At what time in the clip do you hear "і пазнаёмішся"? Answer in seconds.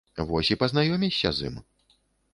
0.55-1.33